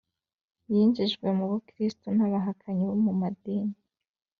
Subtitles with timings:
[0.71, 3.77] yinjijwe mu bukristo n’abahakanyi bo mu madini